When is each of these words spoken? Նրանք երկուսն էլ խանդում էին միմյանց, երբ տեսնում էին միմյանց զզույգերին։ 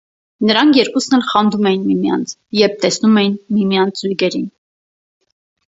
Նրանք 0.51 0.77
երկուսն 0.79 1.17
էլ 1.17 1.21
խանդում 1.31 1.67
էին 1.73 1.83
միմյանց, 1.91 2.33
երբ 2.61 2.75
տեսնում 2.87 3.21
էին 3.23 3.39
միմյանց 3.59 4.03
զզույգերին։ 4.03 4.51